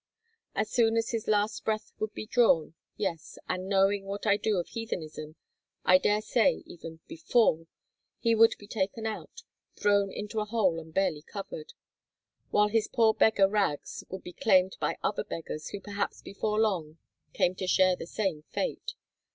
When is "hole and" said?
10.45-10.91